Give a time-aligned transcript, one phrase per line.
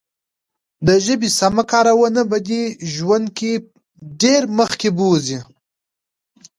[0.87, 2.63] د ژبې سمه کارونه به دې
[2.93, 3.51] ژوند کې
[4.21, 5.39] ډېر مخکې بوزي.